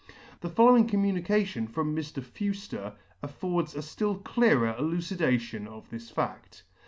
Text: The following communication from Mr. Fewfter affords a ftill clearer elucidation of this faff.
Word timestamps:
The 0.39 0.49
following 0.49 0.87
communication 0.87 1.67
from 1.67 1.95
Mr. 1.95 2.23
Fewfter 2.23 2.95
affords 3.21 3.75
a 3.75 3.81
ftill 3.85 4.23
clearer 4.23 4.75
elucidation 4.75 5.67
of 5.67 5.91
this 5.91 6.11
faff. 6.11 6.63